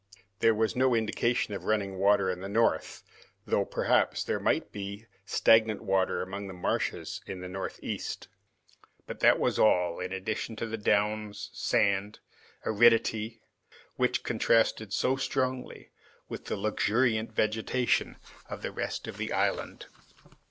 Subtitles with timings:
[0.39, 3.03] There was no indication of running water in the north,
[3.45, 8.27] though perhaps there might be stagnant water among the marshes in the northeast;
[9.05, 12.17] but that was all, in addition to the downs, sand,
[12.63, 13.43] and aridity
[13.95, 15.91] which contrasted so strongly
[16.27, 18.15] with the luxuriant vegetation
[18.49, 19.85] of the rest of the island.